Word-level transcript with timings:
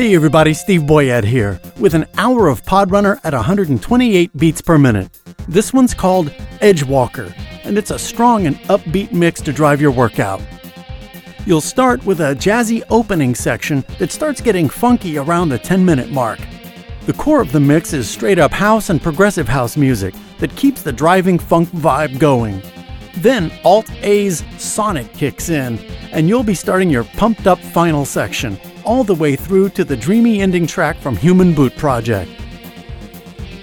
Hey 0.00 0.14
everybody, 0.14 0.54
Steve 0.54 0.84
Boyette 0.84 1.24
here 1.24 1.60
with 1.78 1.92
an 1.92 2.06
hour 2.16 2.48
of 2.48 2.62
Podrunner 2.62 3.20
at 3.22 3.34
128 3.34 4.34
beats 4.34 4.62
per 4.62 4.78
minute. 4.78 5.20
This 5.46 5.74
one's 5.74 5.92
called 5.92 6.28
Edgewalker, 6.62 7.34
and 7.64 7.76
it's 7.76 7.90
a 7.90 7.98
strong 7.98 8.46
and 8.46 8.56
upbeat 8.60 9.12
mix 9.12 9.42
to 9.42 9.52
drive 9.52 9.78
your 9.78 9.90
workout. 9.90 10.40
You'll 11.44 11.60
start 11.60 12.02
with 12.06 12.20
a 12.20 12.34
jazzy 12.34 12.82
opening 12.88 13.34
section 13.34 13.84
that 13.98 14.10
starts 14.10 14.40
getting 14.40 14.70
funky 14.70 15.18
around 15.18 15.50
the 15.50 15.58
10 15.58 15.84
minute 15.84 16.10
mark. 16.10 16.40
The 17.04 17.12
core 17.12 17.42
of 17.42 17.52
the 17.52 17.60
mix 17.60 17.92
is 17.92 18.08
straight 18.08 18.38
up 18.38 18.52
house 18.52 18.88
and 18.88 19.02
progressive 19.02 19.48
house 19.48 19.76
music 19.76 20.14
that 20.38 20.56
keeps 20.56 20.80
the 20.80 20.94
driving 20.94 21.38
funk 21.38 21.68
vibe 21.72 22.18
going. 22.18 22.62
Then 23.18 23.52
Alt 23.64 23.90
A's 24.00 24.44
Sonic 24.56 25.12
kicks 25.12 25.50
in, 25.50 25.78
and 26.10 26.26
you'll 26.26 26.42
be 26.42 26.54
starting 26.54 26.88
your 26.88 27.04
pumped 27.04 27.46
up 27.46 27.58
final 27.58 28.06
section, 28.06 28.58
all 28.84 29.04
the 29.04 29.14
way 29.14 29.36
through 29.36 29.70
to 29.70 29.84
the 29.84 29.96
dreamy 29.96 30.40
ending 30.40 30.66
track 30.66 30.96
from 30.98 31.16
Human 31.16 31.54
Boot 31.54 31.76
Project. 31.76 32.30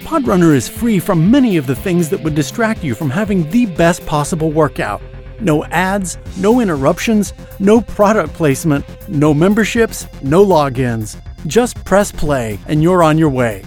Podrunner 0.02 0.56
is 0.56 0.70
free 0.70 1.00
from 1.00 1.30
many 1.30 1.58
of 1.58 1.68
the 1.68 1.76
things 1.76 2.10
that 2.10 2.24
would 2.24 2.34
distract 2.34 2.84
you 2.84 2.96
from 2.96 3.10
having 3.10 3.50
the 3.50 3.66
best 3.66 4.06
possible 4.06 4.52
workout. 4.52 5.02
No 5.40 5.66
ads, 5.66 6.18
no 6.38 6.62
interruptions, 6.62 7.34
no 7.60 7.82
product 7.82 8.34
placement, 8.34 8.86
no 9.10 9.34
memberships, 9.34 10.08
no 10.24 10.46
logins. 10.46 11.20
Just 11.46 11.84
press 11.86 12.12
play 12.12 12.58
and 12.68 12.82
you're 12.82 13.04
on 13.04 13.18
your 13.18 13.30
way. 13.30 13.64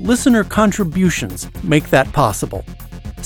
Listener 0.00 0.44
contributions 0.44 1.50
make 1.62 1.90
that 1.90 2.12
possible. 2.12 2.64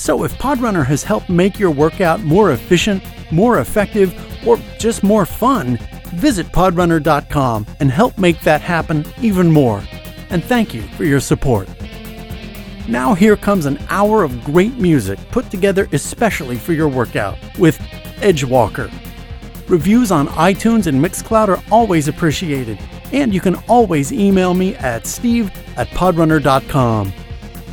So 0.01 0.23
if 0.23 0.33
Podrunner 0.39 0.83
has 0.87 1.03
helped 1.03 1.29
make 1.29 1.59
your 1.59 1.69
workout 1.69 2.21
more 2.21 2.53
efficient, 2.53 3.03
more 3.31 3.59
effective, 3.59 4.11
or 4.47 4.57
just 4.79 5.03
more 5.03 5.27
fun, 5.27 5.77
visit 6.15 6.47
podrunner.com 6.47 7.67
and 7.79 7.91
help 7.91 8.17
make 8.17 8.41
that 8.41 8.61
happen 8.61 9.05
even 9.21 9.51
more. 9.51 9.83
And 10.31 10.43
thank 10.43 10.73
you 10.73 10.81
for 10.97 11.03
your 11.03 11.19
support. 11.19 11.69
Now, 12.87 13.13
here 13.13 13.37
comes 13.37 13.67
an 13.67 13.77
hour 13.89 14.23
of 14.23 14.43
great 14.43 14.73
music 14.77 15.19
put 15.29 15.51
together 15.51 15.87
especially 15.91 16.55
for 16.55 16.73
your 16.73 16.87
workout 16.87 17.37
with 17.59 17.77
Edgewalker. 18.21 18.91
Reviews 19.69 20.11
on 20.11 20.29
iTunes 20.29 20.87
and 20.87 20.99
Mixcloud 20.99 21.47
are 21.49 21.63
always 21.69 22.07
appreciated, 22.07 22.79
and 23.11 23.35
you 23.35 23.39
can 23.39 23.53
always 23.67 24.11
email 24.11 24.55
me 24.55 24.73
at 24.77 25.05
steve 25.05 25.51
at 25.77 25.87
podrunner.com. 25.89 27.13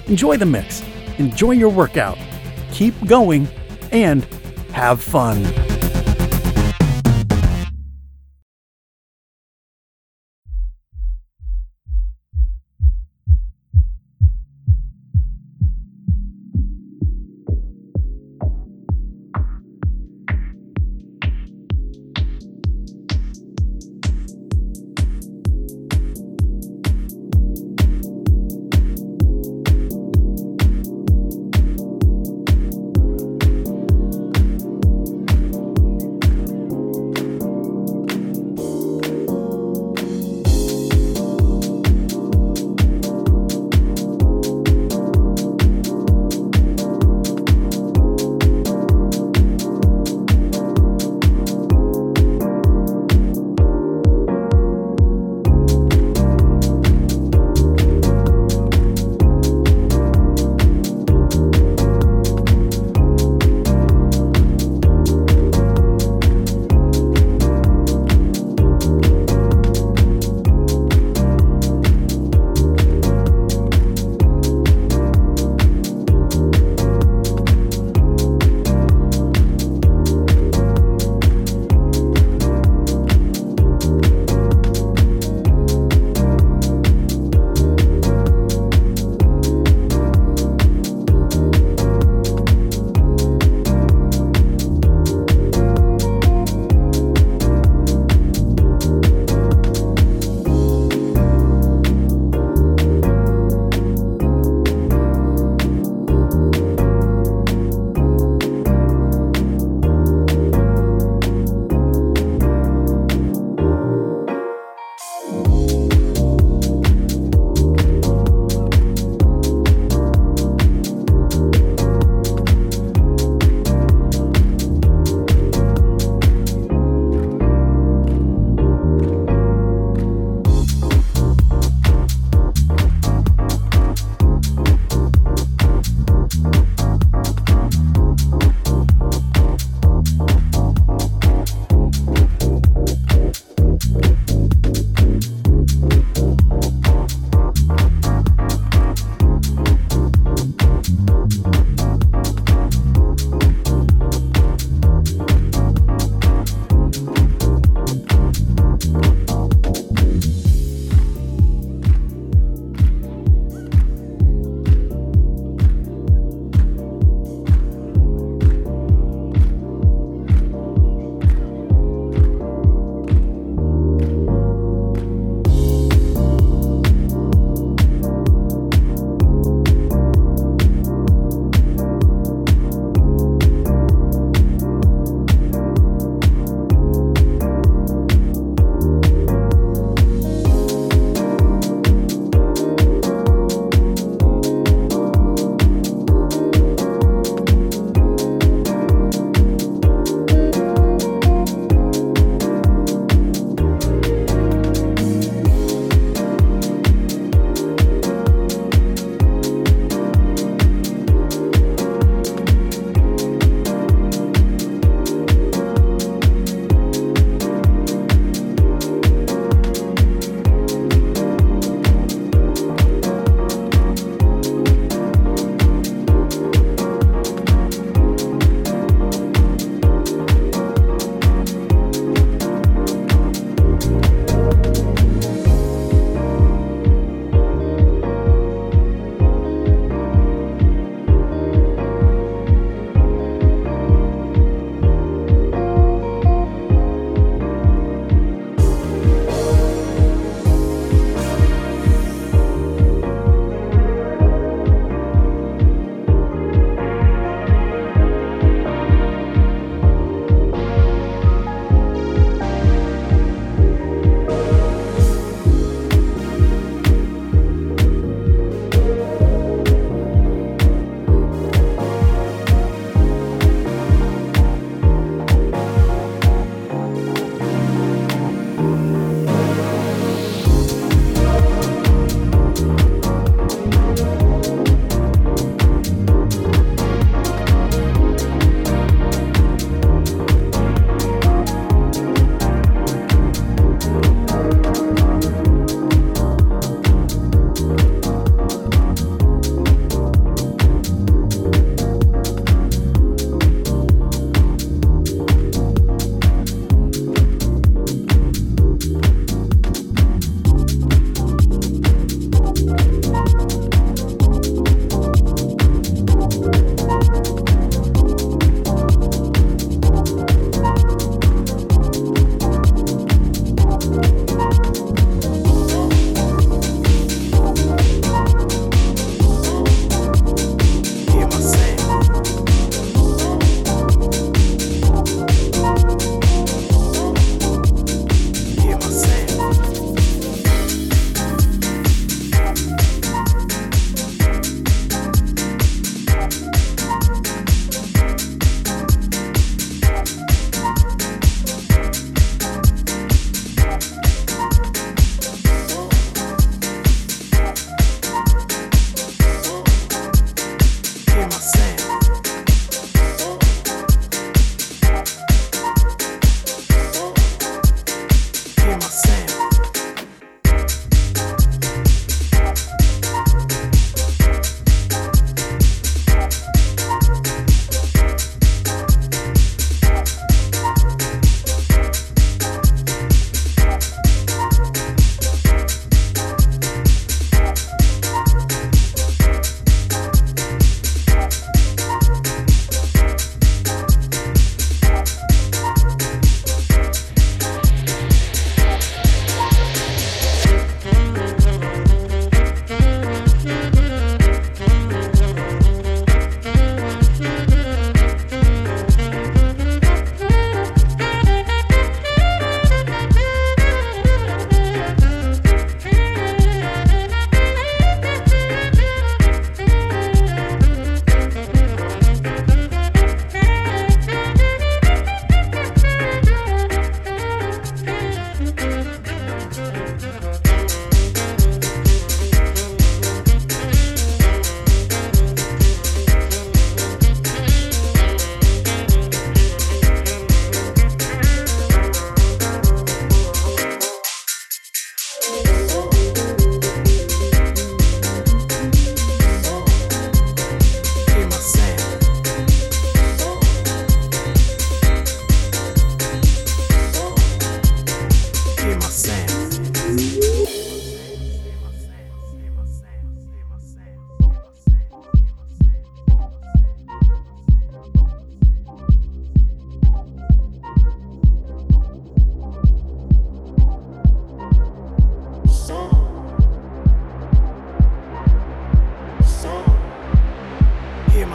Enjoy 0.08 0.36
the 0.36 0.44
mix, 0.44 0.82
enjoy 1.18 1.52
your 1.52 1.70
workout, 1.70 2.18
keep 2.72 2.94
going, 3.06 3.48
and 3.92 4.24
have 4.72 5.02
fun. 5.02 5.67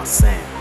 my 0.03 0.09
sound. 0.09 0.52